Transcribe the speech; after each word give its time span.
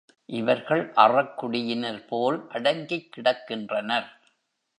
இவர்கள் 0.29 0.81
அறக்குடியினர் 0.95 2.05
போல் 2.05 2.47
அடங்கிக் 2.49 3.11
கிடக்கின்றனர். 3.15 4.09